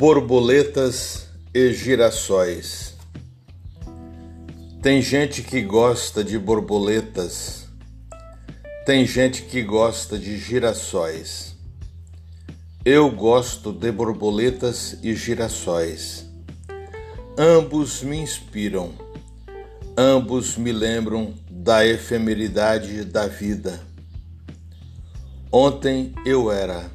Borboletas 0.00 1.26
e 1.52 1.74
girassóis. 1.74 2.94
Tem 4.80 5.02
gente 5.02 5.42
que 5.42 5.60
gosta 5.60 6.24
de 6.24 6.38
borboletas, 6.38 7.66
tem 8.86 9.06
gente 9.06 9.42
que 9.42 9.62
gosta 9.62 10.18
de 10.18 10.38
girassóis. 10.38 11.54
Eu 12.82 13.10
gosto 13.10 13.74
de 13.74 13.92
borboletas 13.92 14.96
e 15.02 15.14
girassóis. 15.14 16.24
Ambos 17.36 18.02
me 18.02 18.16
inspiram, 18.16 18.92
ambos 19.94 20.56
me 20.56 20.72
lembram 20.72 21.34
da 21.50 21.86
efemeridade 21.86 23.04
da 23.04 23.26
vida. 23.26 23.78
Ontem 25.52 26.14
eu 26.24 26.50
era, 26.50 26.90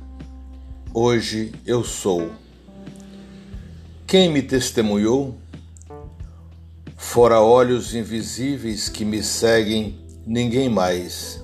hoje 0.92 1.54
eu 1.68 1.84
sou. 1.84 2.44
Quem 4.18 4.30
me 4.30 4.42
testemunhou? 4.42 5.36
Fora 6.96 7.42
olhos 7.42 7.94
invisíveis 7.94 8.88
que 8.88 9.04
me 9.04 9.22
seguem, 9.22 10.00
ninguém 10.26 10.70
mais. 10.70 11.44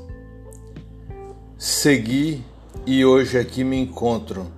Segui 1.57 2.41
e 2.85 3.03
hoje 3.03 3.37
aqui 3.37 3.65
me 3.65 3.77
encontro, 3.77 4.49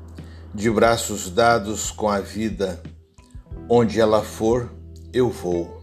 de 0.54 0.70
braços 0.70 1.32
dados 1.32 1.90
com 1.90 2.08
a 2.08 2.20
vida. 2.20 2.84
Onde 3.68 4.00
ela 4.00 4.22
for, 4.22 4.72
eu 5.12 5.32
vou, 5.32 5.82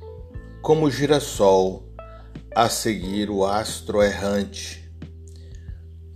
como 0.63 0.89
girassol, 0.89 1.83
a 2.55 2.69
seguir 2.69 3.29
o 3.29 3.45
astro 3.45 4.05
errante, 4.05 4.89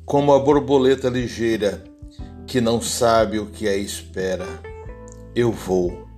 como 0.05 0.33
a 0.33 0.39
borboleta 0.39 1.09
ligeira 1.09 1.83
que 2.47 2.61
não 2.61 2.81
sabe 2.81 3.41
o 3.41 3.47
que 3.47 3.67
a 3.67 3.77
espera 3.77 4.74
eu 5.35 5.51
vou. 5.51 6.09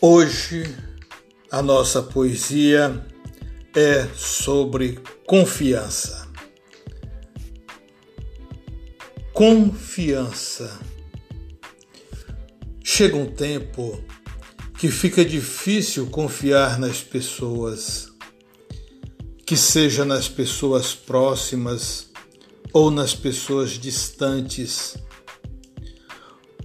Hoje 0.00 0.74
a 1.50 1.60
nossa 1.62 2.02
poesia 2.02 3.04
é 3.74 4.06
sobre 4.14 4.98
confiança. 5.26 6.28
Confiança. 9.32 10.80
Chega 12.82 13.16
um 13.16 13.26
tempo 13.26 14.02
que 14.78 14.90
fica 14.90 15.24
difícil 15.24 16.06
confiar 16.08 16.78
nas 16.78 17.00
pessoas, 17.00 18.12
que 19.46 19.56
seja 19.56 20.04
nas 20.04 20.28
pessoas 20.28 20.94
próximas 20.94 22.10
ou 22.72 22.90
nas 22.90 23.14
pessoas 23.14 23.70
distantes. 23.70 24.98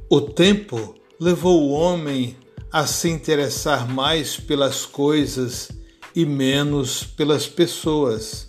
O 0.09 0.20
tempo 0.20 0.95
levou 1.18 1.62
o 1.64 1.72
homem 1.72 2.36
a 2.70 2.86
se 2.86 3.09
interessar 3.09 3.88
mais 3.88 4.36
pelas 4.36 4.86
coisas 4.86 5.70
e 6.14 6.25
menos 6.25 7.03
pelas 7.03 7.48
pessoas. 7.48 8.46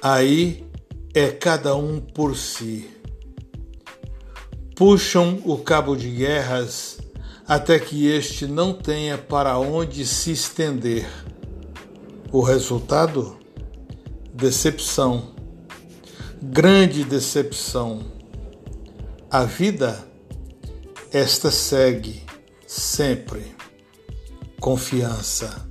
Aí 0.00 0.64
é 1.12 1.28
cada 1.30 1.74
um 1.74 2.00
por 2.00 2.36
si. 2.36 2.88
Puxam 4.76 5.40
o 5.44 5.58
cabo 5.58 5.96
de 5.96 6.10
guerras 6.10 6.98
até 7.46 7.78
que 7.78 8.08
este 8.08 8.46
não 8.46 8.72
tenha 8.72 9.16
para 9.16 9.58
onde 9.58 10.04
se 10.04 10.32
estender. 10.32 11.08
O 12.32 12.40
resultado? 12.40 13.38
Decepção. 14.34 15.34
Grande 16.42 17.04
decepção. 17.04 18.02
A 19.30 19.44
vida, 19.44 20.04
esta 21.12 21.50
segue 21.50 22.24
sempre. 22.66 23.54
Confiança. 24.60 25.68